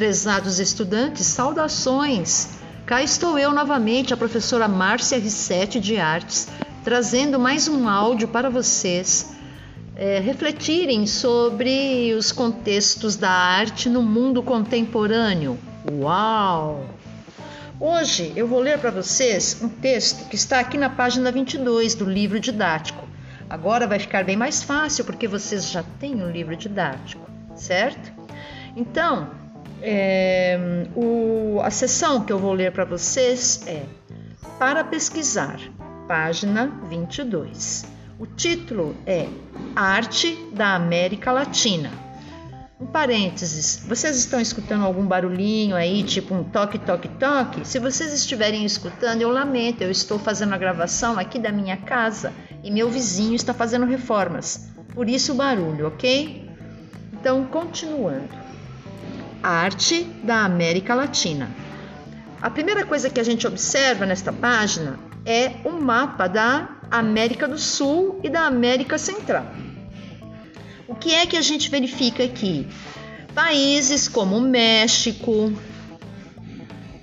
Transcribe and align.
prezados 0.00 0.58
estudantes, 0.58 1.26
saudações! 1.26 2.48
Cá 2.86 3.02
estou 3.02 3.38
eu 3.38 3.52
novamente, 3.52 4.14
a 4.14 4.16
professora 4.16 4.66
Márcia 4.66 5.18
Rissetti 5.18 5.78
de 5.78 5.98
Artes, 5.98 6.48
trazendo 6.82 7.38
mais 7.38 7.68
um 7.68 7.86
áudio 7.86 8.26
para 8.26 8.48
vocês 8.48 9.36
é, 9.94 10.18
refletirem 10.18 11.06
sobre 11.06 12.14
os 12.14 12.32
contextos 12.32 13.14
da 13.14 13.28
arte 13.30 13.90
no 13.90 14.02
mundo 14.02 14.42
contemporâneo. 14.42 15.58
Uau! 15.92 16.86
Hoje 17.78 18.32
eu 18.34 18.48
vou 18.48 18.60
ler 18.60 18.78
para 18.78 18.90
vocês 18.90 19.60
um 19.60 19.68
texto 19.68 20.30
que 20.30 20.34
está 20.34 20.60
aqui 20.60 20.78
na 20.78 20.88
página 20.88 21.30
22 21.30 21.94
do 21.94 22.06
livro 22.06 22.40
didático. 22.40 23.06
Agora 23.50 23.86
vai 23.86 23.98
ficar 23.98 24.24
bem 24.24 24.34
mais 24.34 24.62
fácil 24.62 25.04
porque 25.04 25.28
vocês 25.28 25.70
já 25.70 25.84
têm 25.98 26.22
um 26.22 26.30
livro 26.30 26.56
didático, 26.56 27.28
certo? 27.54 28.10
Então, 28.74 29.39
é, 29.82 30.58
o, 30.94 31.60
a 31.62 31.70
sessão 31.70 32.24
que 32.24 32.32
eu 32.32 32.38
vou 32.38 32.52
ler 32.52 32.72
para 32.72 32.84
vocês 32.84 33.62
é 33.66 33.82
Para 34.58 34.84
Pesquisar, 34.84 35.58
página 36.06 36.66
22. 36.88 37.84
O 38.18 38.26
título 38.26 38.94
é 39.06 39.26
Arte 39.74 40.36
da 40.52 40.74
América 40.74 41.32
Latina. 41.32 41.90
Um 42.80 42.86
parênteses, 42.86 43.84
vocês 43.86 44.16
estão 44.16 44.40
escutando 44.40 44.84
algum 44.84 45.06
barulhinho 45.06 45.76
aí, 45.76 46.02
tipo 46.02 46.34
um 46.34 46.42
toque, 46.42 46.78
toque, 46.78 47.08
toque? 47.08 47.66
Se 47.66 47.78
vocês 47.78 48.12
estiverem 48.12 48.64
escutando, 48.64 49.20
eu 49.20 49.30
lamento, 49.30 49.82
eu 49.82 49.90
estou 49.90 50.18
fazendo 50.18 50.54
a 50.54 50.58
gravação 50.58 51.18
aqui 51.18 51.38
da 51.38 51.52
minha 51.52 51.76
casa 51.76 52.32
e 52.64 52.70
meu 52.70 52.90
vizinho 52.90 53.34
está 53.34 53.52
fazendo 53.52 53.84
reformas. 53.84 54.70
Por 54.94 55.08
isso 55.08 55.32
o 55.32 55.34
barulho, 55.34 55.88
ok? 55.88 56.48
Então, 57.12 57.44
continuando. 57.44 58.39
Arte 59.42 60.04
da 60.22 60.44
América 60.44 60.94
Latina. 60.94 61.50
A 62.40 62.50
primeira 62.50 62.84
coisa 62.84 63.10
que 63.10 63.20
a 63.20 63.24
gente 63.24 63.46
observa 63.46 64.06
nesta 64.06 64.32
página 64.32 64.98
é 65.24 65.56
um 65.64 65.80
mapa 65.80 66.26
da 66.26 66.68
América 66.90 67.46
do 67.46 67.58
Sul 67.58 68.20
e 68.22 68.28
da 68.28 68.42
América 68.46 68.96
Central. 68.98 69.46
O 70.88 70.94
que 70.94 71.14
é 71.14 71.26
que 71.26 71.36
a 71.36 71.42
gente 71.42 71.70
verifica 71.70 72.24
aqui? 72.24 72.66
Países 73.34 74.08
como 74.08 74.40
México, 74.40 75.52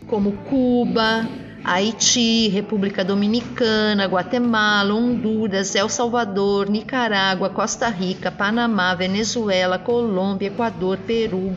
como 0.07 0.33
Cuba, 0.49 1.27
Haiti, 1.63 2.47
República 2.47 3.03
Dominicana, 3.03 4.05
Guatemala, 4.05 4.93
Honduras, 4.93 5.75
El 5.75 5.89
Salvador, 5.89 6.69
Nicarágua, 6.69 7.49
Costa 7.49 7.89
Rica, 7.89 8.31
Panamá, 8.31 8.95
Venezuela, 8.95 9.77
Colômbia, 9.77 10.47
Equador, 10.47 10.97
Peru, 10.99 11.55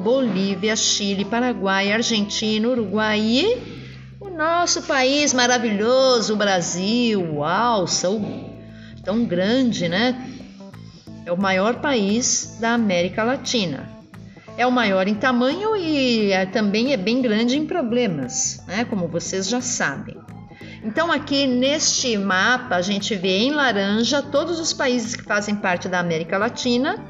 Bolívia, 0.00 0.76
Chile, 0.76 1.24
Paraguai, 1.24 1.92
Argentina, 1.92 2.68
Uruguai 2.68 3.20
e 3.20 3.84
o 4.20 4.30
nosso 4.30 4.82
país 4.82 5.32
maravilhoso, 5.32 6.34
o 6.34 6.36
Brasil. 6.36 7.36
Uau, 7.36 7.86
são 7.86 8.50
tão 9.04 9.24
grande, 9.24 9.88
né? 9.88 10.30
É 11.26 11.32
o 11.32 11.40
maior 11.40 11.76
país 11.80 12.58
da 12.60 12.74
América 12.74 13.22
Latina. 13.22 13.88
É 14.56 14.66
o 14.66 14.72
maior 14.72 15.08
em 15.08 15.14
tamanho 15.14 15.76
e 15.76 16.30
é, 16.30 16.46
também 16.46 16.92
é 16.92 16.96
bem 16.96 17.20
grande 17.20 17.56
em 17.56 17.66
problemas, 17.66 18.62
né? 18.68 18.84
Como 18.84 19.08
vocês 19.08 19.48
já 19.48 19.60
sabem. 19.60 20.16
Então, 20.84 21.10
aqui 21.10 21.46
neste 21.46 22.16
mapa, 22.18 22.76
a 22.76 22.82
gente 22.82 23.14
vê 23.16 23.38
em 23.38 23.50
laranja 23.50 24.20
todos 24.20 24.60
os 24.60 24.72
países 24.72 25.16
que 25.16 25.22
fazem 25.22 25.56
parte 25.56 25.88
da 25.88 25.98
América 25.98 26.36
Latina 26.36 27.02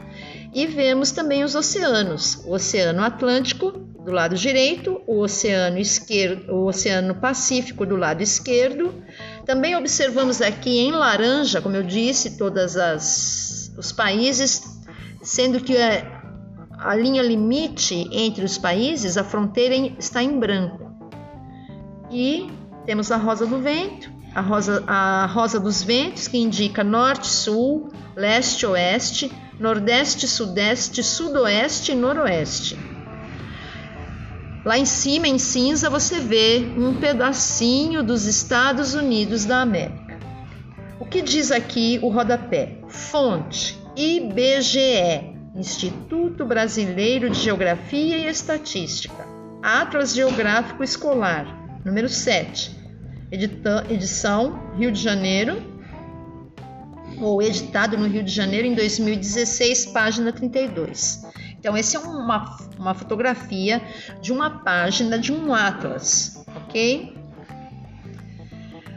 e 0.54 0.66
vemos 0.66 1.10
também 1.10 1.42
os 1.42 1.54
oceanos: 1.54 2.42
o 2.46 2.52
Oceano 2.52 3.02
Atlântico 3.02 3.72
do 3.72 4.12
lado 4.12 4.36
direito, 4.36 5.00
o 5.06 5.20
Oceano 5.20 5.78
esquerdo, 5.78 6.52
o 6.52 6.66
Oceano 6.66 7.14
Pacífico 7.16 7.84
do 7.84 7.96
lado 7.96 8.22
esquerdo. 8.22 8.94
Também 9.44 9.74
observamos 9.74 10.40
aqui 10.40 10.78
em 10.78 10.92
laranja, 10.92 11.60
como 11.60 11.74
eu 11.74 11.82
disse, 11.82 12.38
todas 12.38 12.76
as 12.76 13.54
os 13.76 13.90
países, 13.90 14.62
sendo 15.20 15.58
que 15.58 15.76
a, 15.76 16.22
a 16.78 16.94
linha 16.94 17.22
limite 17.22 18.08
entre 18.12 18.44
os 18.44 18.56
países, 18.56 19.16
a 19.16 19.24
fronteira 19.24 19.74
está 19.98 20.22
em 20.22 20.38
branco. 20.38 20.92
E 22.10 22.48
temos 22.86 23.10
a 23.10 23.16
rosa 23.16 23.46
do 23.46 23.60
vento, 23.60 24.12
a 24.32 24.40
rosa, 24.40 24.84
a 24.86 25.26
rosa 25.26 25.58
dos 25.58 25.82
ventos, 25.82 26.28
que 26.28 26.38
indica 26.38 26.84
norte, 26.84 27.26
sul, 27.26 27.90
leste, 28.14 28.64
oeste, 28.64 29.32
nordeste, 29.58 30.26
sudeste, 30.26 31.02
sudoeste 31.02 31.92
e 31.92 31.94
noroeste. 31.94 32.78
Lá 34.64 34.78
em 34.78 34.86
cima, 34.86 35.28
em 35.28 35.38
cinza, 35.38 35.90
você 35.90 36.18
vê 36.18 36.66
um 36.76 36.94
pedacinho 36.94 38.02
dos 38.02 38.24
Estados 38.24 38.94
Unidos 38.94 39.44
da 39.44 39.60
América. 39.60 40.18
O 40.98 41.04
que 41.04 41.20
diz 41.20 41.50
aqui 41.50 41.98
o 42.02 42.08
rodapé? 42.08 42.78
Fonte 42.88 43.78
IBGE, 43.96 45.34
Instituto 45.54 46.44
Brasileiro 46.44 47.30
de 47.30 47.38
Geografia 47.38 48.16
e 48.16 48.26
Estatística. 48.26 49.24
Atlas 49.62 50.14
Geográfico 50.14 50.82
Escolar, 50.82 51.78
número 51.84 52.08
7. 52.08 52.74
Edição 53.30 54.72
Rio 54.76 54.90
de 54.90 55.00
Janeiro, 55.00 55.73
ou 57.24 57.42
editado 57.42 57.96
no 57.96 58.06
Rio 58.06 58.22
de 58.22 58.30
Janeiro 58.30 58.66
em 58.66 58.74
2016, 58.74 59.86
página 59.86 60.32
32. 60.32 61.22
Então, 61.58 61.76
essa 61.76 61.96
é 61.96 62.00
uma, 62.00 62.58
uma 62.78 62.94
fotografia 62.94 63.82
de 64.20 64.32
uma 64.32 64.50
página 64.62 65.18
de 65.18 65.32
um 65.32 65.54
atlas, 65.54 66.44
ok? 66.54 67.16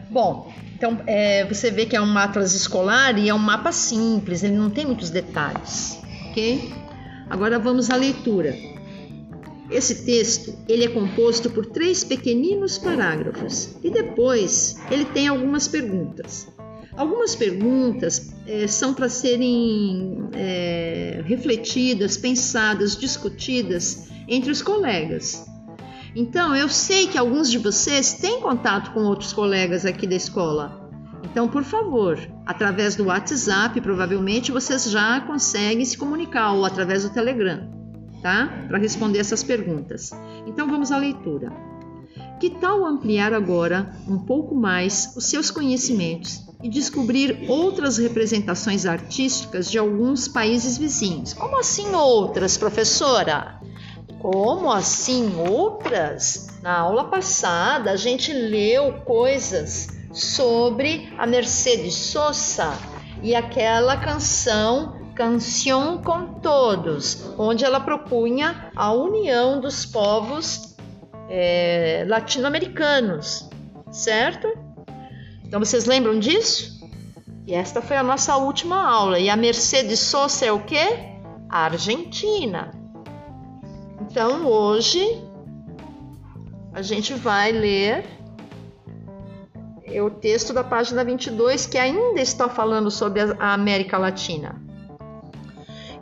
Bom, 0.09 0.51
então 0.75 1.01
é, 1.07 1.45
você 1.45 1.71
vê 1.71 1.85
que 1.85 1.95
é 1.95 2.01
um 2.01 2.17
atlas 2.17 2.53
escolar 2.53 3.17
e 3.17 3.29
é 3.29 3.33
um 3.33 3.39
mapa 3.39 3.71
simples, 3.71 4.43
ele 4.43 4.55
não 4.55 4.69
tem 4.69 4.85
muitos 4.85 5.09
detalhes, 5.09 5.99
ok? 6.29 6.73
Agora 7.29 7.57
vamos 7.57 7.89
à 7.89 7.95
leitura. 7.95 8.55
Esse 9.69 10.05
texto 10.05 10.57
ele 10.67 10.85
é 10.85 10.87
composto 10.87 11.49
por 11.49 11.65
três 11.65 12.03
pequeninos 12.03 12.77
parágrafos 12.77 13.75
e 13.83 13.89
depois 13.89 14.77
ele 14.89 15.05
tem 15.05 15.27
algumas 15.27 15.67
perguntas. 15.67 16.47
Algumas 16.97 17.35
perguntas 17.35 18.33
é, 18.47 18.65
são 18.65 18.91
para 18.91 19.07
serem 19.07 20.29
é, 20.33 21.21
refletidas, 21.25 22.17
pensadas, 22.17 22.97
discutidas 22.97 24.09
entre 24.27 24.49
os 24.49 24.63
colegas. 24.63 25.45
Então, 26.15 26.55
eu 26.55 26.67
sei 26.67 27.05
que 27.05 27.15
alguns 27.15 27.51
de 27.51 27.59
vocês 27.59 28.13
têm 28.13 28.41
contato 28.41 28.91
com 28.93 29.01
outros 29.01 29.31
colegas 29.31 29.85
aqui 29.85 30.07
da 30.07 30.15
escola. 30.15 30.89
Então, 31.23 31.47
por 31.47 31.63
favor, 31.63 32.19
através 32.47 32.95
do 32.95 33.05
WhatsApp, 33.05 33.79
provavelmente 33.79 34.51
vocês 34.51 34.89
já 34.89 35.21
conseguem 35.21 35.85
se 35.85 35.95
comunicar 35.95 36.53
ou 36.53 36.65
através 36.65 37.03
do 37.03 37.11
Telegram, 37.11 37.69
tá? 38.23 38.65
Para 38.67 38.79
responder 38.79 39.19
essas 39.19 39.43
perguntas. 39.43 40.09
Então, 40.47 40.67
vamos 40.67 40.91
à 40.91 40.97
leitura. 40.97 41.66
Que 42.39 42.51
tal 42.51 42.85
ampliar 42.85 43.33
agora 43.33 43.95
um 44.07 44.19
pouco 44.19 44.53
mais 44.53 45.13
os 45.17 45.25
seus 45.25 45.49
conhecimentos 45.49 46.45
e 46.61 46.69
descobrir 46.69 47.49
outras 47.49 47.97
representações 47.97 48.85
artísticas 48.85 49.71
de 49.71 49.79
alguns 49.79 50.27
países 50.27 50.77
vizinhos? 50.77 51.33
Como 51.33 51.59
assim 51.59 51.95
outras, 51.95 52.55
professora? 52.55 53.59
Como 54.19 54.71
assim 54.71 55.35
outras? 55.49 56.47
Na 56.61 56.77
aula 56.79 57.05
passada 57.05 57.91
a 57.91 57.95
gente 57.95 58.31
leu 58.31 58.93
coisas 59.05 59.87
sobre 60.13 61.11
a 61.17 61.25
Mercedes 61.25 61.95
Sosa 61.95 62.71
e 63.23 63.33
aquela 63.33 63.97
canção 63.97 64.95
Canção 65.15 66.03
com 66.03 66.39
Todos, 66.41 67.33
onde 67.39 67.65
ela 67.65 67.79
propunha 67.79 68.71
a 68.75 68.93
união 68.93 69.59
dos 69.59 69.83
povos 69.83 70.66
é, 71.29 72.05
latino-americanos, 72.07 73.49
certo? 73.91 74.47
Então 75.43 75.59
vocês 75.59 75.85
lembram 75.85 76.19
disso? 76.19 76.77
E 77.45 77.53
esta 77.53 77.81
foi 77.81 77.95
a 77.95 78.03
nossa 78.03 78.35
última 78.35 78.81
aula. 78.83 79.19
E 79.19 79.29
a 79.29 79.35
Mercedes 79.37 79.99
Sosa 79.99 80.45
é 80.45 80.51
o 80.51 80.59
quê? 80.63 81.15
A 81.49 81.65
Argentina. 81.65 82.71
Então 84.01 84.45
hoje 84.45 85.01
a 86.73 86.81
gente 86.81 87.13
vai 87.13 87.51
ler 87.51 88.05
o 90.03 90.09
texto 90.09 90.53
da 90.53 90.63
página 90.63 91.03
22 91.03 91.65
que 91.65 91.77
ainda 91.77 92.19
está 92.19 92.49
falando 92.49 92.91
sobre 92.91 93.21
a 93.21 93.53
América 93.53 93.97
Latina. 93.97 94.61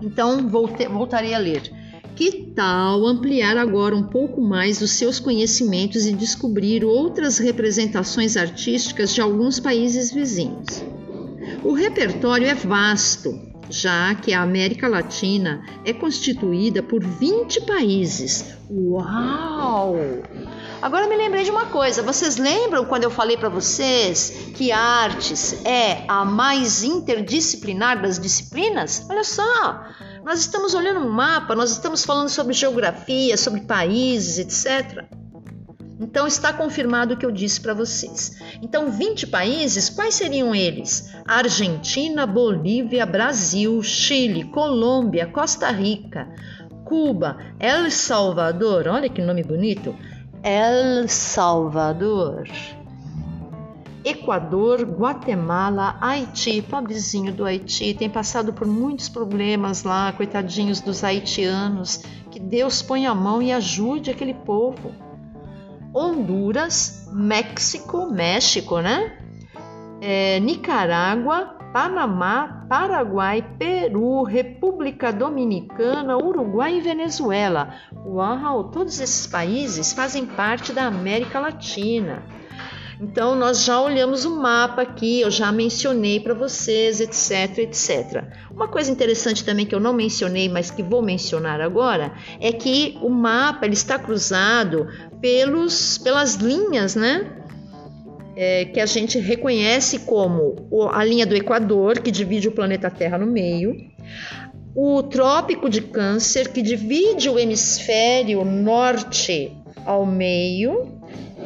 Então 0.01 0.49
voltarei 0.49 1.33
a 1.33 1.37
ler. 1.37 1.71
Que 2.15 2.53
tal 2.55 3.05
ampliar 3.05 3.57
agora 3.57 3.95
um 3.95 4.03
pouco 4.03 4.39
mais 4.41 4.81
os 4.81 4.91
seus 4.91 5.19
conhecimentos 5.19 6.05
e 6.05 6.13
descobrir 6.13 6.85
outras 6.85 7.37
representações 7.37 8.37
artísticas 8.37 9.13
de 9.13 9.21
alguns 9.21 9.59
países 9.59 10.11
vizinhos? 10.11 10.83
O 11.63 11.73
repertório 11.73 12.47
é 12.47 12.53
vasto 12.53 13.53
já 13.69 14.13
que 14.15 14.33
a 14.33 14.41
América 14.41 14.87
Latina 14.87 15.63
é 15.83 15.93
constituída 15.93 16.83
por 16.83 17.03
20 17.03 17.61
países. 17.61 18.55
Uau! 18.69 19.95
Agora 20.81 21.07
me 21.07 21.15
lembrei 21.15 21.43
de 21.43 21.51
uma 21.51 21.65
coisa. 21.65 22.03
Vocês 22.03 22.37
lembram 22.37 22.85
quando 22.85 23.03
eu 23.03 23.11
falei 23.11 23.37
para 23.37 23.49
vocês 23.49 24.51
que 24.55 24.71
artes 24.71 25.65
é 25.65 26.03
a 26.07 26.23
mais 26.23 26.83
interdisciplinar 26.83 28.01
das 28.01 28.19
disciplinas? 28.19 29.05
Olha 29.09 29.23
só, 29.23 29.85
nós 30.25 30.39
estamos 30.39 30.73
olhando 30.73 31.01
um 31.01 31.09
mapa, 31.09 31.53
nós 31.53 31.69
estamos 31.69 32.03
falando 32.03 32.29
sobre 32.29 32.51
geografia, 32.51 33.37
sobre 33.37 33.61
países, 33.61 34.39
etc. 34.39 35.05
Então 35.99 36.25
está 36.25 36.51
confirmado 36.51 37.13
o 37.13 37.17
que 37.17 37.27
eu 37.27 37.31
disse 37.31 37.61
para 37.61 37.75
vocês. 37.75 38.41
Então, 38.59 38.89
20 38.89 39.27
países, 39.27 39.87
quais 39.87 40.15
seriam 40.15 40.55
eles? 40.55 41.13
Argentina, 41.27 42.25
Bolívia, 42.25 43.05
Brasil, 43.05 43.81
Chile, 43.83 44.45
Colômbia, 44.45 45.27
Costa 45.27 45.69
Rica, 45.69 46.27
Cuba, 46.83 47.37
El 47.59 47.91
Salvador, 47.91 48.87
olha 48.87 49.07
que 49.07 49.21
nome 49.21 49.43
bonito. 49.43 49.95
El 50.41 51.07
Salvador. 51.07 52.45
Equador, 54.05 54.83
Guatemala, 54.83 55.97
Haiti, 55.99 56.61
pobrezinho 56.61 57.33
do 57.33 57.43
Haiti, 57.43 57.95
tem 57.95 58.07
passado 58.07 58.53
por 58.53 58.67
muitos 58.67 59.09
problemas 59.09 59.83
lá, 59.83 60.13
coitadinhos 60.13 60.79
dos 60.79 61.03
haitianos. 61.03 62.03
Que 62.29 62.39
Deus 62.39 62.83
ponha 62.83 63.09
a 63.09 63.15
mão 63.15 63.41
e 63.41 63.51
ajude 63.51 64.11
aquele 64.11 64.35
povo. 64.35 64.91
Honduras, 65.91 67.09
México, 67.11 68.05
México, 68.11 68.79
né? 68.79 69.17
É, 69.99 70.39
Nicarágua, 70.39 71.57
Panamá, 71.73 72.67
Paraguai, 72.69 73.43
Peru, 73.57 74.21
República 74.21 75.11
Dominicana, 75.11 76.15
Uruguai 76.15 76.77
e 76.77 76.81
Venezuela. 76.81 77.73
Uau! 78.05 78.65
Todos 78.65 78.99
esses 78.99 79.25
países 79.25 79.93
fazem 79.93 80.27
parte 80.27 80.71
da 80.71 80.85
América 80.85 81.39
Latina. 81.39 82.21
Então, 82.99 83.35
nós 83.35 83.63
já 83.63 83.81
olhamos 83.81 84.23
o 84.25 84.39
mapa 84.39 84.81
aqui, 84.81 85.21
eu 85.21 85.29
já 85.29 85.51
mencionei 85.51 86.19
para 86.19 86.33
vocês, 86.33 87.01
etc, 87.01 87.59
etc. 87.59 88.23
Uma 88.51 88.67
coisa 88.67 88.89
interessante 88.91 89.43
também 89.43 89.65
que 89.65 89.75
eu 89.75 89.79
não 89.79 89.93
mencionei, 89.93 90.47
mas 90.47 90.71
que 90.71 90.81
vou 90.81 91.01
mencionar 91.01 91.59
agora, 91.59 92.13
é 92.39 92.51
que 92.51 92.97
o 93.01 93.09
mapa 93.09 93.65
ele 93.65 93.73
está 93.73 93.99
cruzado 93.99 94.87
pelos, 95.19 95.97
pelas 95.97 96.35
linhas, 96.35 96.95
né? 96.95 97.41
É, 98.37 98.65
que 98.65 98.81
a 98.81 98.85
gente 98.85 99.17
reconhece 99.17 99.99
como 99.99 100.67
a 100.91 101.03
linha 101.05 101.25
do 101.25 101.35
Equador, 101.35 101.99
que 101.99 102.11
divide 102.11 102.49
o 102.49 102.51
planeta 102.51 102.89
Terra 102.89 103.17
no 103.17 103.25
meio, 103.25 103.73
o 104.75 105.01
Trópico 105.03 105.69
de 105.69 105.81
Câncer, 105.81 106.51
que 106.51 106.61
divide 106.61 107.29
o 107.29 107.39
hemisfério 107.39 108.43
norte 108.43 109.55
ao 109.85 110.05
meio, 110.05 110.99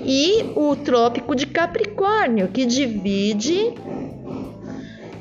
e 0.04 0.52
o 0.56 0.76
Trópico 0.76 1.36
de 1.36 1.46
Capricórnio, 1.46 2.48
que 2.48 2.66
divide 2.66 3.74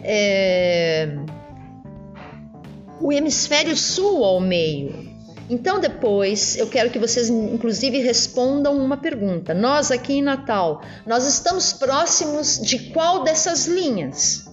é, 0.02 1.16
o 3.00 3.12
hemisfério 3.12 3.76
sul 3.76 4.24
ao 4.24 4.40
meio. 4.40 5.08
Então, 5.50 5.80
depois, 5.80 6.58
eu 6.58 6.66
quero 6.68 6.90
que 6.90 6.98
vocês, 6.98 7.30
inclusive, 7.30 7.98
respondam 8.00 8.76
uma 8.76 8.98
pergunta. 8.98 9.54
Nós 9.54 9.90
aqui 9.90 10.14
em 10.14 10.22
Natal, 10.22 10.82
nós 11.06 11.26
estamos 11.26 11.72
próximos 11.72 12.60
de 12.60 12.90
qual 12.90 13.24
dessas 13.24 13.66
linhas? 13.66 14.46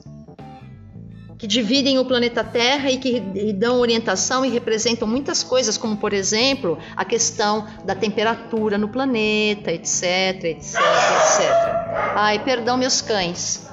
Que 1.38 1.48
dividem 1.48 2.00
o 2.00 2.06
planeta 2.06 2.44
Terra 2.44 2.90
e 2.90 2.98
que 2.98 3.20
dão 3.54 3.80
orientação 3.80 4.46
e 4.46 4.50
representam 4.50 5.08
muitas 5.08 5.44
coisas, 5.44 5.78
como, 5.78 5.98
por 5.98 6.14
exemplo, 6.14 6.78
a 6.96 7.04
questão 7.04 7.68
da 7.84 7.94
temperatura 7.94 8.78
no 8.78 8.88
planeta, 8.88 9.72
etc, 9.72 10.44
etc, 10.46 10.76
etc. 10.76 11.86
Ai, 12.16 12.44
perdão, 12.44 12.78
meus 12.78 13.02
cães. 13.02 13.68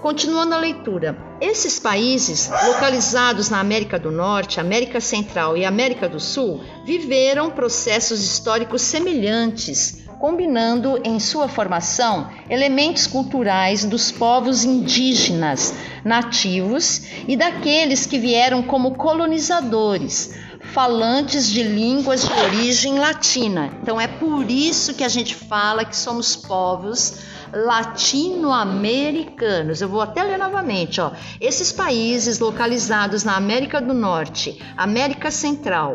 Continuando 0.00 0.54
a 0.54 0.58
leitura, 0.58 1.18
esses 1.40 1.78
países, 1.80 2.48
localizados 2.48 3.50
na 3.50 3.58
América 3.58 3.98
do 3.98 4.12
Norte, 4.12 4.60
América 4.60 5.00
Central 5.00 5.56
e 5.56 5.64
América 5.64 6.08
do 6.08 6.20
Sul, 6.20 6.62
viveram 6.84 7.50
processos 7.50 8.22
históricos 8.22 8.80
semelhantes, 8.82 10.07
combinando 10.18 11.00
em 11.04 11.20
sua 11.20 11.48
formação 11.48 12.28
elementos 12.50 13.06
culturais 13.06 13.84
dos 13.84 14.10
povos 14.10 14.64
indígenas, 14.64 15.74
nativos 16.04 17.02
e 17.26 17.36
daqueles 17.36 18.06
que 18.06 18.18
vieram 18.18 18.62
como 18.62 18.96
colonizadores, 18.96 20.34
falantes 20.72 21.48
de 21.48 21.62
línguas 21.62 22.26
de 22.26 22.32
origem 22.32 22.98
latina. 22.98 23.70
Então 23.82 24.00
é 24.00 24.08
por 24.08 24.50
isso 24.50 24.94
que 24.94 25.04
a 25.04 25.08
gente 25.08 25.34
fala 25.34 25.84
que 25.84 25.96
somos 25.96 26.34
povos 26.34 27.18
latino-americanos. 27.52 29.80
Eu 29.80 29.88
vou 29.88 30.02
até 30.02 30.22
ler 30.22 30.38
novamente, 30.38 31.00
ó. 31.00 31.10
Esses 31.40 31.72
países 31.72 32.38
localizados 32.38 33.24
na 33.24 33.36
América 33.36 33.80
do 33.80 33.94
Norte, 33.94 34.62
América 34.76 35.30
Central 35.30 35.94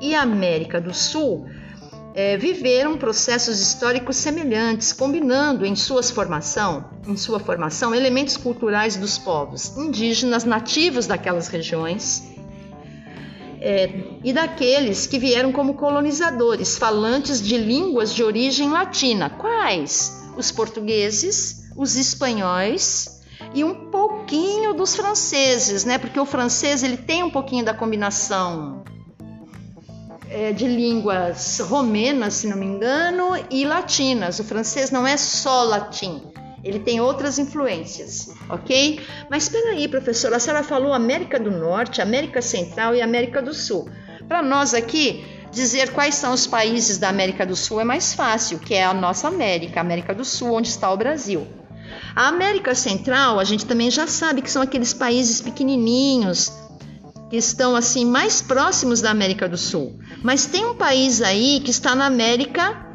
e 0.00 0.14
América 0.14 0.80
do 0.80 0.94
Sul 0.94 1.46
é, 2.14 2.36
viveram 2.36 2.96
processos 2.96 3.60
históricos 3.60 4.16
semelhantes, 4.16 4.92
combinando 4.92 5.66
em 5.66 5.74
suas 5.74 6.10
formação, 6.10 6.84
em 7.06 7.16
sua 7.16 7.40
formação 7.40 7.94
elementos 7.94 8.36
culturais 8.36 8.96
dos 8.96 9.18
povos 9.18 9.76
indígenas 9.76 10.44
nativos 10.44 11.06
daquelas 11.06 11.48
regiões 11.48 12.22
é, 13.60 13.90
e 14.22 14.32
daqueles 14.32 15.06
que 15.06 15.18
vieram 15.18 15.50
como 15.50 15.74
colonizadores, 15.74 16.78
falantes 16.78 17.42
de 17.42 17.56
línguas 17.56 18.14
de 18.14 18.22
origem 18.22 18.70
latina. 18.70 19.28
Quais? 19.28 20.24
os 20.36 20.50
portugueses, 20.50 21.70
os 21.76 21.96
espanhóis 21.96 23.20
e 23.52 23.64
um 23.64 23.90
pouquinho 23.90 24.74
dos 24.74 24.94
franceses, 24.94 25.84
né? 25.84 25.98
Porque 25.98 26.18
o 26.18 26.26
francês 26.26 26.82
ele 26.82 26.96
tem 26.96 27.22
um 27.22 27.30
pouquinho 27.30 27.64
da 27.64 27.74
combinação 27.74 28.84
é, 30.34 30.52
de 30.52 30.66
línguas 30.66 31.60
romenas, 31.60 32.34
se 32.34 32.48
não 32.48 32.56
me 32.56 32.66
engano, 32.66 33.30
e 33.48 33.64
latinas. 33.64 34.40
O 34.40 34.44
francês 34.44 34.90
não 34.90 35.06
é 35.06 35.16
só 35.16 35.62
latim, 35.62 36.20
ele 36.64 36.80
tem 36.80 37.00
outras 37.00 37.38
influências, 37.38 38.30
ok? 38.48 39.00
Mas 39.30 39.44
espera 39.44 39.70
aí, 39.70 39.86
professora, 39.86 40.36
a 40.36 40.40
senhora 40.40 40.64
falou 40.64 40.92
América 40.92 41.38
do 41.38 41.52
Norte, 41.52 42.02
América 42.02 42.42
Central 42.42 42.96
e 42.96 43.00
América 43.00 43.40
do 43.40 43.54
Sul. 43.54 43.88
Para 44.26 44.42
nós 44.42 44.74
aqui, 44.74 45.24
dizer 45.52 45.92
quais 45.92 46.16
são 46.16 46.32
os 46.32 46.48
países 46.48 46.98
da 46.98 47.08
América 47.08 47.46
do 47.46 47.54
Sul 47.54 47.80
é 47.80 47.84
mais 47.84 48.12
fácil, 48.12 48.58
que 48.58 48.74
é 48.74 48.84
a 48.84 48.92
nossa 48.92 49.28
América, 49.28 49.80
América 49.80 50.12
do 50.12 50.24
Sul, 50.24 50.52
onde 50.52 50.68
está 50.68 50.90
o 50.90 50.96
Brasil. 50.96 51.46
A 52.16 52.28
América 52.28 52.74
Central, 52.74 53.38
a 53.38 53.44
gente 53.44 53.66
também 53.66 53.90
já 53.90 54.06
sabe 54.08 54.42
que 54.42 54.50
são 54.50 54.62
aqueles 54.62 54.92
países 54.92 55.40
pequenininhos 55.40 56.50
que 57.30 57.36
estão 57.36 57.74
assim 57.74 58.04
mais 58.04 58.40
próximos 58.42 59.00
da 59.00 59.10
América 59.10 59.48
do 59.48 59.56
Sul. 59.56 59.98
Mas 60.22 60.46
tem 60.46 60.64
um 60.66 60.74
país 60.74 61.22
aí 61.22 61.60
que 61.60 61.70
está 61.70 61.94
na 61.94 62.06
América 62.06 62.86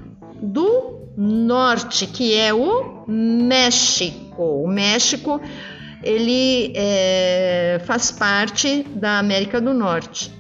do 0.42 1.00
Norte, 1.18 2.08
que 2.08 2.36
é 2.36 2.54
o 2.54 3.06
México. 3.08 4.64
O 4.64 4.68
México 4.68 5.42
ele 6.04 6.72
é, 6.76 7.82
faz 7.86 8.12
parte 8.12 8.84
da 8.96 9.20
América 9.20 9.60
do 9.60 9.74
Norte, 9.74 10.32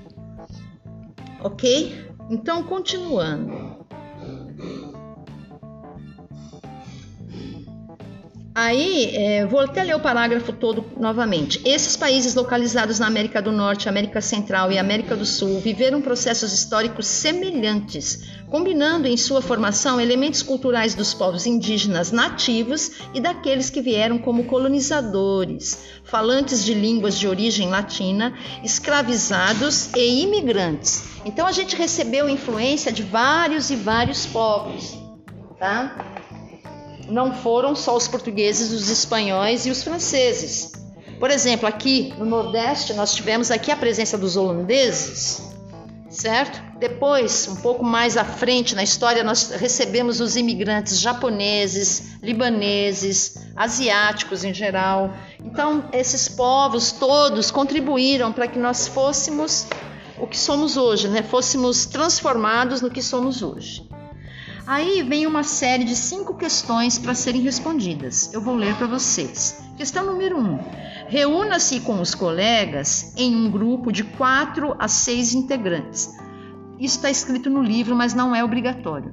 ok? 1.43 2.07
Então, 2.29 2.63
continuando. 2.63 3.68
Aí, 8.61 9.15
é, 9.15 9.45
vou 9.45 9.61
até 9.61 9.81
ler 9.83 9.95
o 9.95 10.01
parágrafo 10.01 10.51
todo 10.51 10.83
novamente. 10.99 11.61
Esses 11.63 11.95
países 11.95 12.35
localizados 12.35 12.99
na 12.99 13.07
América 13.07 13.41
do 13.41 13.53
Norte, 13.53 13.87
América 13.87 14.19
Central 14.19 14.69
e 14.69 14.77
América 14.77 15.15
do 15.15 15.25
Sul 15.25 15.61
viveram 15.61 16.01
processos 16.01 16.51
históricos 16.51 17.07
semelhantes, 17.07 18.21
combinando 18.49 19.07
em 19.07 19.15
sua 19.15 19.41
formação 19.41 20.01
elementos 20.01 20.43
culturais 20.43 20.93
dos 20.93 21.13
povos 21.13 21.45
indígenas 21.45 22.11
nativos 22.11 22.91
e 23.13 23.21
daqueles 23.21 23.69
que 23.69 23.79
vieram 23.79 24.17
como 24.17 24.43
colonizadores, 24.43 25.79
falantes 26.03 26.65
de 26.65 26.73
línguas 26.73 27.17
de 27.17 27.29
origem 27.29 27.69
latina, 27.69 28.33
escravizados 28.61 29.89
e 29.95 30.23
imigrantes. 30.23 31.05
Então, 31.23 31.47
a 31.47 31.53
gente 31.53 31.77
recebeu 31.77 32.27
influência 32.27 32.91
de 32.91 33.03
vários 33.03 33.69
e 33.69 33.77
vários 33.77 34.25
povos, 34.25 34.97
tá? 35.57 36.18
Não 37.09 37.33
foram 37.33 37.75
só 37.75 37.95
os 37.95 38.07
portugueses, 38.07 38.71
os 38.71 38.89
espanhóis 38.89 39.65
e 39.65 39.71
os 39.71 39.83
franceses. 39.83 40.71
Por 41.19 41.29
exemplo, 41.29 41.67
aqui 41.67 42.13
no 42.17 42.25
Nordeste 42.25 42.93
nós 42.93 43.13
tivemos 43.13 43.51
aqui 43.51 43.71
a 43.71 43.75
presença 43.75 44.17
dos 44.17 44.37
holandeses, 44.37 45.41
certo? 46.09 46.69
Depois, 46.79 47.45
um 47.49 47.57
pouco 47.57 47.83
mais 47.83 48.15
à 48.15 48.23
frente 48.23 48.73
na 48.73 48.83
história, 48.83 49.21
nós 49.21 49.51
recebemos 49.51 50.21
os 50.21 50.37
imigrantes 50.37 50.97
japoneses, 50.97 52.17
libaneses, 52.23 53.35
asiáticos 53.53 54.45
em 54.45 54.53
geral. 54.53 55.13
Então, 55.43 55.89
esses 55.91 56.29
povos 56.29 56.93
todos 56.93 57.51
contribuíram 57.51 58.31
para 58.31 58.47
que 58.47 58.57
nós 58.57 58.87
fôssemos 58.87 59.67
o 60.17 60.25
que 60.25 60.37
somos 60.37 60.77
hoje, 60.77 61.09
né? 61.09 61.21
Fôssemos 61.21 61.85
transformados 61.85 62.81
no 62.81 62.89
que 62.89 63.01
somos 63.01 63.41
hoje. 63.41 63.85
Aí 64.69 65.01
vem 65.01 65.25
uma 65.25 65.41
série 65.41 65.83
de 65.83 65.95
cinco 65.95 66.35
questões 66.35 66.99
para 66.99 67.15
serem 67.15 67.41
respondidas. 67.41 68.31
Eu 68.31 68.39
vou 68.39 68.53
ler 68.53 68.75
para 68.75 68.85
vocês. 68.85 69.63
Questão 69.75 70.05
número 70.05 70.37
um: 70.37 70.59
reúna-se 71.07 71.79
com 71.79 71.99
os 71.99 72.13
colegas 72.13 73.15
em 73.17 73.35
um 73.35 73.49
grupo 73.49 73.91
de 73.91 74.03
quatro 74.03 74.75
a 74.77 74.87
seis 74.87 75.33
integrantes. 75.33 76.15
Isso 76.79 76.97
está 76.97 77.09
escrito 77.09 77.49
no 77.49 77.63
livro, 77.63 77.95
mas 77.95 78.13
não 78.13 78.35
é 78.35 78.43
obrigatório. 78.43 79.11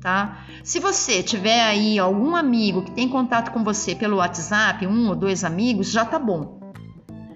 Tá? 0.00 0.46
Se 0.62 0.78
você 0.78 1.20
tiver 1.20 1.62
aí 1.62 1.98
algum 1.98 2.36
amigo 2.36 2.82
que 2.82 2.92
tem 2.92 3.08
contato 3.08 3.50
com 3.50 3.64
você 3.64 3.96
pelo 3.96 4.18
WhatsApp, 4.18 4.86
um 4.86 5.08
ou 5.08 5.16
dois 5.16 5.42
amigos, 5.42 5.90
já 5.90 6.04
tá 6.04 6.16
bom. 6.16 6.60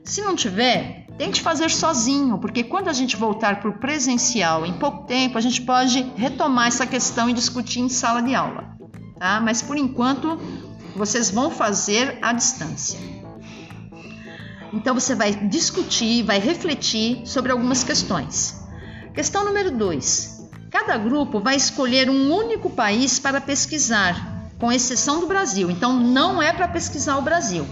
Se 0.04 0.20
não 0.20 0.36
tiver, 0.36 1.05
Tente 1.18 1.40
fazer 1.40 1.70
sozinho, 1.70 2.38
porque 2.38 2.62
quando 2.62 2.88
a 2.88 2.92
gente 2.92 3.16
voltar 3.16 3.60
para 3.60 3.70
o 3.70 3.78
presencial 3.78 4.66
em 4.66 4.74
pouco 4.74 5.06
tempo, 5.06 5.38
a 5.38 5.40
gente 5.40 5.62
pode 5.62 6.02
retomar 6.14 6.66
essa 6.68 6.86
questão 6.86 7.30
e 7.30 7.32
discutir 7.32 7.80
em 7.80 7.88
sala 7.88 8.20
de 8.20 8.34
aula. 8.34 8.76
Tá? 9.18 9.40
Mas 9.40 9.62
por 9.62 9.78
enquanto, 9.78 10.38
vocês 10.94 11.30
vão 11.30 11.50
fazer 11.50 12.18
à 12.20 12.34
distância. 12.34 12.98
Então 14.72 14.94
você 14.94 15.14
vai 15.14 15.32
discutir, 15.32 16.22
vai 16.22 16.38
refletir 16.38 17.26
sobre 17.26 17.50
algumas 17.50 17.82
questões. 17.82 18.62
Questão 19.14 19.42
número 19.42 19.70
2. 19.70 20.50
Cada 20.70 20.98
grupo 20.98 21.40
vai 21.40 21.56
escolher 21.56 22.10
um 22.10 22.30
único 22.30 22.68
país 22.68 23.18
para 23.18 23.40
pesquisar, 23.40 24.50
com 24.58 24.70
exceção 24.70 25.20
do 25.20 25.26
Brasil. 25.26 25.70
Então 25.70 25.98
não 25.98 26.42
é 26.42 26.52
para 26.52 26.68
pesquisar 26.68 27.16
o 27.16 27.22
Brasil. 27.22 27.66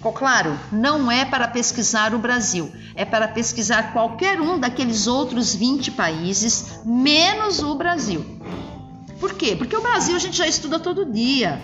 Ficou 0.00 0.14
claro? 0.14 0.58
Não 0.72 1.12
é 1.12 1.26
para 1.26 1.46
pesquisar 1.46 2.14
o 2.14 2.18
Brasil, 2.18 2.72
é 2.94 3.04
para 3.04 3.28
pesquisar 3.28 3.92
qualquer 3.92 4.40
um 4.40 4.58
daqueles 4.58 5.06
outros 5.06 5.54
20 5.54 5.90
países, 5.90 6.80
menos 6.86 7.62
o 7.62 7.74
Brasil. 7.74 8.24
Por 9.20 9.34
quê? 9.34 9.54
Porque 9.54 9.76
o 9.76 9.82
Brasil 9.82 10.16
a 10.16 10.18
gente 10.18 10.38
já 10.38 10.46
estuda 10.46 10.80
todo 10.80 11.12
dia. 11.12 11.60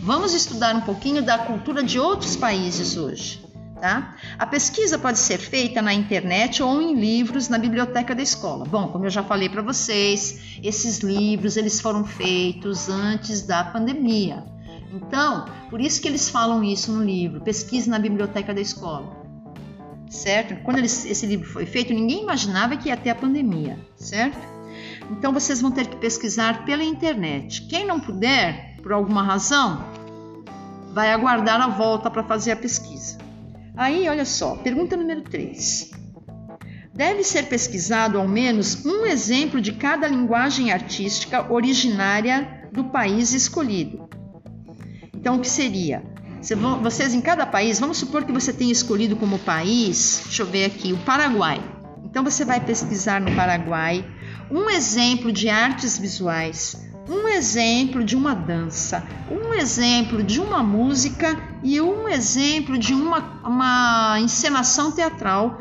Vamos 0.00 0.34
estudar 0.34 0.74
um 0.74 0.80
pouquinho 0.80 1.22
da 1.22 1.38
cultura 1.38 1.80
de 1.84 1.96
outros 1.96 2.34
países 2.34 2.96
hoje. 2.96 3.40
Tá? 3.80 4.16
A 4.36 4.46
pesquisa 4.46 4.98
pode 4.98 5.20
ser 5.20 5.38
feita 5.38 5.80
na 5.80 5.94
internet 5.94 6.64
ou 6.64 6.82
em 6.82 6.92
livros 6.92 7.48
na 7.48 7.56
biblioteca 7.56 8.16
da 8.16 8.22
escola. 8.22 8.64
Bom, 8.64 8.88
como 8.88 9.04
eu 9.04 9.10
já 9.10 9.22
falei 9.22 9.48
para 9.48 9.62
vocês, 9.62 10.58
esses 10.60 10.98
livros 10.98 11.56
eles 11.56 11.80
foram 11.80 12.04
feitos 12.04 12.88
antes 12.88 13.42
da 13.42 13.62
pandemia. 13.62 14.55
Então, 14.92 15.44
por 15.70 15.80
isso 15.80 16.00
que 16.00 16.08
eles 16.08 16.28
falam 16.28 16.62
isso 16.62 16.92
no 16.92 17.02
livro, 17.02 17.40
pesquise 17.40 17.88
na 17.88 17.98
biblioteca 17.98 18.54
da 18.54 18.60
escola. 18.60 19.24
Certo? 20.08 20.62
Quando 20.62 20.78
eles, 20.78 21.04
esse 21.04 21.26
livro 21.26 21.48
foi 21.48 21.66
feito, 21.66 21.92
ninguém 21.92 22.22
imaginava 22.22 22.76
que 22.76 22.88
ia 22.88 22.96
ter 22.96 23.10
a 23.10 23.14
pandemia, 23.14 23.78
certo? 23.96 24.38
Então 25.10 25.32
vocês 25.32 25.60
vão 25.60 25.70
ter 25.70 25.86
que 25.86 25.96
pesquisar 25.96 26.64
pela 26.64 26.84
internet. 26.84 27.62
Quem 27.62 27.86
não 27.86 28.00
puder, 28.00 28.76
por 28.82 28.92
alguma 28.92 29.22
razão, 29.22 29.84
vai 30.92 31.12
aguardar 31.12 31.60
a 31.60 31.68
volta 31.68 32.10
para 32.10 32.22
fazer 32.22 32.52
a 32.52 32.56
pesquisa. 32.56 33.18
Aí, 33.76 34.08
olha 34.08 34.24
só, 34.24 34.56
pergunta 34.56 34.96
número 34.96 35.22
3. 35.22 35.90
Deve 36.94 37.22
ser 37.22 37.42
pesquisado 37.44 38.18
ao 38.18 38.26
menos 38.26 38.86
um 38.86 39.04
exemplo 39.04 39.60
de 39.60 39.72
cada 39.72 40.08
linguagem 40.08 40.72
artística 40.72 41.52
originária 41.52 42.68
do 42.72 42.84
país 42.84 43.34
escolhido. 43.34 44.05
Então, 45.26 45.38
o 45.38 45.40
que 45.40 45.50
seria? 45.50 46.04
Vocês 46.80 47.12
em 47.12 47.20
cada 47.20 47.44
país, 47.44 47.80
vamos 47.80 47.96
supor 47.96 48.22
que 48.22 48.30
você 48.30 48.52
tenha 48.52 48.70
escolhido 48.70 49.16
como 49.16 49.40
país, 49.40 50.22
deixa 50.22 50.42
eu 50.44 50.46
ver 50.46 50.66
aqui, 50.66 50.92
o 50.92 50.98
Paraguai. 50.98 51.60
Então 52.04 52.22
você 52.22 52.44
vai 52.44 52.60
pesquisar 52.60 53.20
no 53.20 53.34
Paraguai 53.34 54.08
um 54.48 54.70
exemplo 54.70 55.32
de 55.32 55.48
artes 55.48 55.98
visuais, 55.98 56.80
um 57.08 57.26
exemplo 57.26 58.04
de 58.04 58.14
uma 58.14 58.34
dança, 58.34 59.02
um 59.28 59.52
exemplo 59.52 60.22
de 60.22 60.40
uma 60.40 60.62
música 60.62 61.36
e 61.60 61.80
um 61.80 62.08
exemplo 62.08 62.78
de 62.78 62.94
uma, 62.94 63.18
uma 63.44 64.20
encenação 64.20 64.92
teatral 64.92 65.58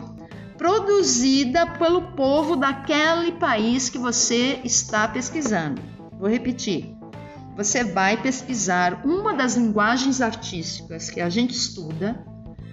produzida 0.60 1.66
pelo 1.66 2.04
povo 2.12 2.56
daquele 2.56 3.32
país 3.32 3.90
que 3.90 3.98
você 3.98 4.60
está 4.64 5.08
pesquisando. 5.08 5.82
Vou 6.20 6.30
repetir 6.30 6.95
você 7.56 7.84
vai 7.84 8.22
pesquisar 8.22 9.02
uma 9.06 9.34
das 9.34 9.56
linguagens 9.56 10.22
artísticas 10.22 11.10
que 11.10 11.22
a 11.22 11.30
gente 11.30 11.56
estuda 11.56 12.24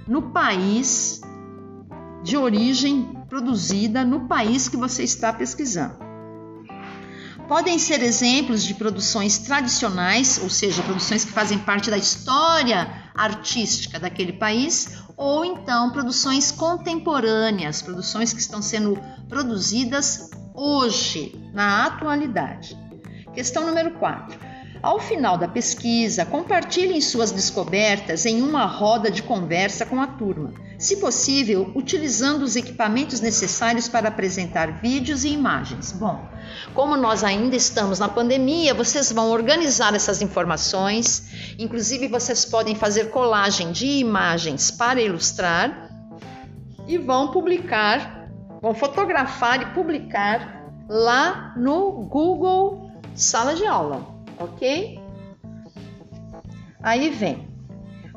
no 0.06 0.32
país 0.32 1.20
de 2.22 2.36
origem 2.36 3.16
produzida 3.28 4.04
no 4.04 4.26
país 4.26 4.68
que 4.68 4.76
você 4.76 5.04
está 5.04 5.32
pesquisando. 5.32 5.96
Podem 7.48 7.78
ser 7.78 8.02
exemplos 8.02 8.62
de 8.62 8.74
produções 8.74 9.38
tradicionais, 9.38 10.40
ou 10.42 10.48
seja, 10.48 10.82
produções 10.82 11.24
que 11.24 11.32
fazem 11.32 11.58
parte 11.58 11.90
da 11.90 11.98
história 11.98 13.10
artística 13.14 13.98
daquele 13.98 14.32
país, 14.32 15.02
ou 15.16 15.44
então 15.44 15.90
produções 15.90 16.50
contemporâneas, 16.50 17.82
produções 17.82 18.32
que 18.32 18.40
estão 18.40 18.62
sendo 18.62 18.98
produzidas 19.28 20.30
hoje, 20.54 21.38
na 21.52 21.86
atualidade. 21.86 22.78
Questão 23.34 23.66
número 23.66 23.92
4. 23.98 24.51
Ao 24.82 24.98
final 24.98 25.38
da 25.38 25.46
pesquisa, 25.46 26.26
compartilhem 26.26 27.00
suas 27.00 27.30
descobertas 27.30 28.26
em 28.26 28.42
uma 28.42 28.66
roda 28.66 29.12
de 29.12 29.22
conversa 29.22 29.86
com 29.86 30.00
a 30.00 30.08
turma, 30.08 30.52
se 30.76 30.96
possível, 30.96 31.70
utilizando 31.76 32.42
os 32.42 32.56
equipamentos 32.56 33.20
necessários 33.20 33.86
para 33.86 34.08
apresentar 34.08 34.80
vídeos 34.80 35.24
e 35.24 35.28
imagens. 35.28 35.92
Bom, 35.92 36.26
como 36.74 36.96
nós 36.96 37.22
ainda 37.22 37.54
estamos 37.54 38.00
na 38.00 38.08
pandemia, 38.08 38.74
vocês 38.74 39.12
vão 39.12 39.30
organizar 39.30 39.94
essas 39.94 40.20
informações, 40.20 41.54
inclusive 41.60 42.08
vocês 42.08 42.44
podem 42.44 42.74
fazer 42.74 43.10
colagem 43.10 43.70
de 43.70 43.86
imagens 43.86 44.72
para 44.72 45.00
ilustrar 45.00 45.90
e 46.88 46.98
vão 46.98 47.30
publicar, 47.30 48.28
vão 48.60 48.74
fotografar 48.74 49.62
e 49.62 49.66
publicar 49.66 50.66
lá 50.88 51.54
no 51.56 52.04
Google 52.08 52.90
Sala 53.14 53.54
de 53.54 53.64
Aula 53.64 54.11
ok? 54.44 55.00
Aí 56.82 57.10
vem. 57.10 57.50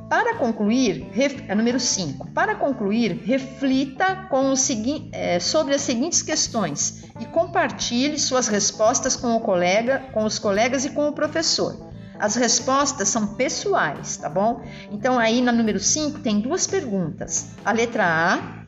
Para 0.10 0.36
concluir, 0.36 1.10
ref, 1.12 1.44
é 1.48 1.56
número 1.56 1.80
5. 1.80 2.30
Para 2.32 2.56
concluir, 2.56 3.24
reflita 3.26 4.28
com 4.30 4.52
o 4.52 4.56
segui, 4.56 5.10
é, 5.12 5.40
sobre 5.40 5.74
as 5.74 5.82
seguintes 5.82 6.22
questões 6.22 7.06
e 7.20 7.26
compartilhe 7.26 8.20
suas 8.20 8.48
respostas 8.48 9.16
com 9.16 9.36
o 9.36 9.40
colega, 9.40 10.04
com 10.14 10.24
os 10.24 10.38
colegas 10.38 10.86
e 10.86 10.92
com 10.92 11.08
o 11.08 11.14
professor. 11.14 11.90
As 12.20 12.36
respostas 12.36 13.10
são 13.10 13.36
pessoais, 13.36 14.18
tá 14.18 14.30
bom? 14.30 14.62
Então 14.92 15.18
aí 15.18 15.42
na 15.42 15.52
número 15.52 15.80
5 15.80 16.20
tem 16.20 16.40
duas 16.40 16.68
perguntas. 16.68 17.48
A 17.66 17.72
letra 17.72 18.06
A 18.06 18.66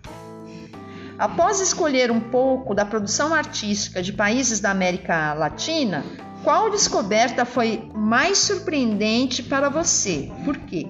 Após 1.18 1.60
escolher 1.62 2.12
um 2.12 2.20
pouco 2.20 2.76
da 2.76 2.86
produção 2.86 3.34
artística 3.34 4.04
de 4.04 4.14
países 4.14 4.60
da 4.60 4.70
América 4.70 5.34
Latina, 5.34 6.06
qual 6.48 6.70
descoberta 6.70 7.44
foi 7.44 7.92
mais 7.94 8.38
surpreendente 8.38 9.44
para 9.44 9.68
você? 9.68 10.32
Por 10.46 10.56
quê? 10.60 10.88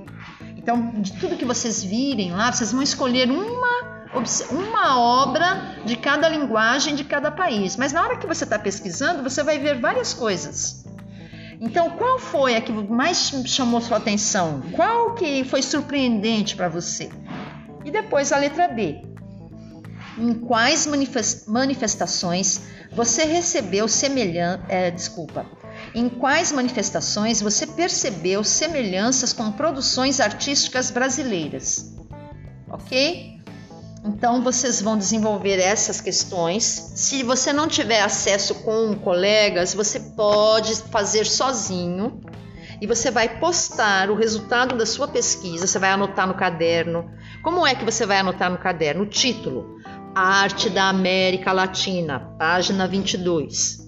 Então, 0.56 0.92
de 1.02 1.14
tudo 1.14 1.36
que 1.36 1.46
vocês 1.46 1.84
virem 1.84 2.32
lá, 2.32 2.52
vocês 2.52 2.72
vão 2.72 2.84
escolher 2.84 3.28
uma, 3.32 4.06
uma 4.52 5.00
obra 5.00 5.80
de 5.84 5.96
cada 5.96 6.30
linguagem 6.30 6.94
de 6.94 7.04
cada 7.04 7.32
país. 7.32 7.76
Mas 7.76 7.92
na 7.92 8.04
hora 8.04 8.18
que 8.18 8.28
você 8.28 8.44
está 8.44 8.60
pesquisando, 8.60 9.24
você 9.24 9.42
vai 9.42 9.58
ver 9.58 9.82
várias 9.82 10.14
coisas. 10.14 10.86
Então, 11.60 11.90
qual 11.90 12.20
foi 12.20 12.56
a 12.56 12.62
que 12.62 12.72
mais 12.72 13.34
chamou 13.48 13.82
sua 13.82 13.98
atenção? 13.98 14.62
Qual 14.74 15.16
que 15.16 15.44
foi 15.44 15.64
surpreendente 15.64 16.56
para 16.56 16.70
você? 16.70 17.10
E 17.84 17.90
depois 17.90 18.32
a 18.32 18.38
letra 18.38 18.68
B. 18.68 19.02
Em 20.20 20.36
quais 20.36 20.88
manifestações 21.48 22.62
você 22.98 23.26
recebeu 23.26 23.88
semelhança, 23.88 24.64
é, 24.68 24.90
desculpa, 24.90 25.46
em 25.94 26.10
quais 26.10 26.52
manifestações 26.52 27.40
você 27.40 27.68
percebeu 27.68 28.44
semelhanças 28.44 29.32
com 29.32 29.52
produções 29.52 30.20
artísticas 30.20 30.90
brasileiras? 30.90 31.96
Ok? 32.68 33.40
Então 34.04 34.44
vocês 34.44 34.82
vão 34.82 34.98
desenvolver 34.98 35.60
essas 35.60 36.02
questões. 36.02 36.64
Se 36.96 37.22
você 37.22 37.54
não 37.54 37.68
tiver 37.68 38.02
acesso 38.02 38.56
com 38.64 38.96
colegas, 38.96 39.76
você 39.76 40.00
pode 40.00 40.74
fazer 40.90 41.28
sozinho 41.28 42.20
e 42.82 42.88
você 42.88 43.12
vai 43.12 43.38
postar 43.40 44.10
o 44.10 44.16
resultado 44.16 44.76
da 44.76 44.88
sua 44.88 45.08
pesquisa. 45.08 45.68
Você 45.68 45.78
vai 45.78 45.92
anotar 45.92 46.26
no 46.26 46.34
caderno. 46.34 47.12
Como 47.44 47.66
é 47.66 47.76
que 47.76 47.86
você 47.86 48.08
vai 48.08 48.18
anotar 48.18 48.50
no 48.50 48.58
caderno? 48.58 49.04
O 49.04 49.08
título 49.08 49.77
Arte 50.18 50.70
da 50.70 50.90
América 50.90 51.52
Latina, 51.52 52.20
página 52.40 52.88
22. 52.88 53.88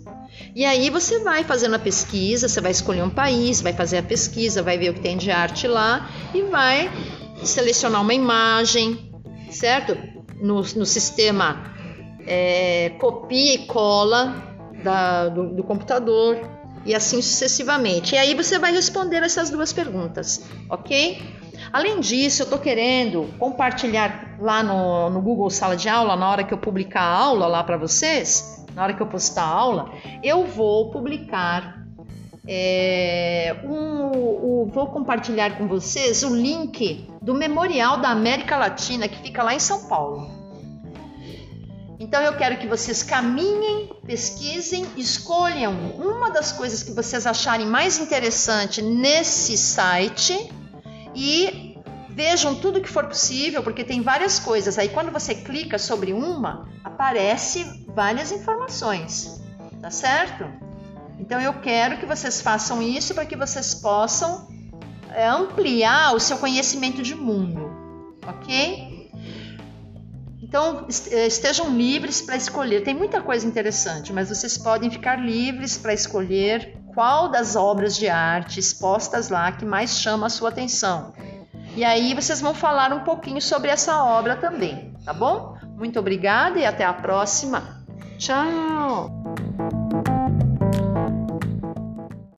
E 0.56 0.64
aí 0.64 0.90
você 0.90 1.20
vai 1.24 1.44
fazendo 1.44 1.76
a 1.76 1.80
pesquisa, 1.80 2.48
você 2.48 2.62
vai 2.62 2.72
escolher 2.72 3.02
um 3.02 3.10
país, 3.10 3.62
vai 3.62 3.74
fazer 3.74 3.98
a 3.98 4.04
pesquisa, 4.04 4.62
vai 4.62 4.78
ver 4.78 4.92
o 4.92 4.94
que 4.94 5.02
tem 5.02 5.18
de 5.18 5.32
arte 5.32 5.68
lá 5.68 6.08
e 6.34 6.44
vai 6.44 6.92
selecionar 7.44 8.02
uma 8.02 8.14
imagem, 8.14 9.12
certo? 9.50 9.98
No, 10.40 10.62
no 10.62 10.86
sistema 10.86 11.74
é, 12.28 12.92
copia 13.00 13.56
e 13.56 13.66
cola 13.66 14.36
da, 14.84 15.30
do, 15.30 15.56
do 15.56 15.64
computador 15.64 16.38
e 16.86 16.94
assim 16.94 17.22
sucessivamente. 17.22 18.14
E 18.14 18.18
aí 18.18 18.36
você 18.36 18.60
vai 18.60 18.72
responder 18.72 19.24
essas 19.24 19.50
duas 19.50 19.74
perguntas, 19.74 20.44
ok? 20.70 21.39
Além 21.72 22.00
disso, 22.00 22.42
eu 22.42 22.46
estou 22.46 22.60
querendo 22.60 23.30
compartilhar 23.38 24.38
lá 24.40 24.64
no, 24.64 25.10
no 25.10 25.22
Google 25.22 25.50
Sala 25.50 25.76
de 25.76 25.88
Aula, 25.88 26.16
na 26.16 26.30
hora 26.30 26.44
que 26.44 26.54
eu 26.54 26.58
publicar 26.58 27.02
a 27.02 27.16
aula 27.16 27.48
lá 27.48 27.64
para 27.64 27.78
vocês, 27.78 28.66
na 28.74 28.84
hora 28.84 28.94
que 28.94 29.02
eu 29.02 29.08
postar 29.08 29.44
a 29.44 29.48
aula, 29.48 29.92
eu 30.24 30.46
vou 30.46 30.90
publicar, 30.90 31.86
é, 32.48 33.56
um, 33.64 34.64
um, 34.64 34.66
vou 34.68 34.88
compartilhar 34.88 35.58
com 35.58 35.68
vocês 35.68 36.24
o 36.24 36.36
link 36.36 37.08
do 37.22 37.36
Memorial 37.36 37.98
da 37.98 38.10
América 38.10 38.58
Latina 38.58 39.08
que 39.08 39.18
fica 39.18 39.44
lá 39.44 39.54
em 39.54 39.60
São 39.60 39.88
Paulo. 39.88 40.40
Então 42.00 42.22
eu 42.22 42.36
quero 42.38 42.58
que 42.58 42.66
vocês 42.66 43.04
caminhem, 43.04 43.90
pesquisem, 44.08 44.86
escolham 44.96 45.74
uma 45.98 46.32
das 46.32 46.52
coisas 46.54 46.82
que 46.82 46.94
vocês 46.94 47.28
acharem 47.28 47.68
mais 47.68 48.00
interessante 48.00 48.82
nesse 48.82 49.58
site 49.58 50.50
e 51.14 51.59
vejam 52.20 52.54
tudo 52.54 52.82
que 52.82 52.90
for 52.90 53.06
possível, 53.08 53.64
porque 53.64 53.82
tem 53.82 54.02
várias 54.02 54.40
coisas. 54.40 54.78
Aí 54.78 54.90
quando 54.90 55.10
você 55.10 55.34
clica 55.34 55.78
sobre 55.78 56.12
uma, 56.12 56.68
aparece 56.84 57.86
várias 57.96 58.30
informações, 58.30 59.42
tá 59.82 59.90
certo? 59.90 60.44
Então 61.18 61.40
eu 61.40 61.54
quero 61.62 61.98
que 61.98 62.06
vocês 62.06 62.42
façam 62.42 62.82
isso 62.82 63.14
para 63.14 63.26
que 63.26 63.38
vocês 63.38 63.74
possam 63.74 64.50
é, 65.14 65.30
ampliar 65.30 66.14
o 66.14 66.20
seu 66.20 66.38
conhecimento 66.38 67.02
de 67.02 67.16
mundo, 67.16 67.72
ok? 68.28 69.10
Então 70.44 70.88
é, 71.12 71.26
estejam 71.26 71.70
livres 71.70 72.22
para 72.22 72.36
escolher. 72.36 72.84
Tem 72.84 72.94
muita 72.94 73.22
coisa 73.22 73.48
interessante, 73.48 74.12
mas 74.12 74.28
vocês 74.28 74.58
podem 74.58 74.92
ficar 74.92 75.16
livres 75.16 75.78
para 75.78 75.94
escolher 75.94 76.78
qual 76.94 77.30
das 77.30 77.56
obras 77.56 77.96
de 77.96 78.10
arte 78.10 78.60
expostas 78.60 79.30
lá 79.30 79.54
que 79.54 79.64
mais 79.64 79.92
chama 79.92 80.28
a 80.28 80.30
sua 80.30 80.50
atenção. 80.50 81.14
E 81.80 81.86
aí 81.86 82.14
vocês 82.14 82.42
vão 82.42 82.54
falar 82.54 82.92
um 82.92 83.06
pouquinho 83.06 83.42
sobre 83.42 83.70
essa 83.70 84.04
obra 84.04 84.36
também, 84.36 84.94
tá 85.06 85.14
bom? 85.14 85.56
Muito 85.78 85.98
obrigada 85.98 86.60
e 86.60 86.66
até 86.66 86.84
a 86.84 86.92
próxima. 86.92 87.86
Tchau! 88.18 89.19